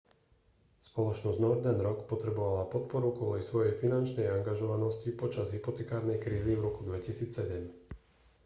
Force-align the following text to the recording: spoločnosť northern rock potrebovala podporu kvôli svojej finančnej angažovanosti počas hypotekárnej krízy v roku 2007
spoločnosť 0.89 1.37
northern 1.45 1.77
rock 1.87 1.99
potrebovala 2.11 2.65
podporu 2.73 3.09
kvôli 3.19 3.41
svojej 3.49 3.73
finančnej 3.81 4.27
angažovanosti 4.37 5.09
počas 5.21 5.47
hypotekárnej 5.55 6.17
krízy 6.25 6.53
v 6.57 6.65
roku 6.73 6.81
2007 6.89 7.69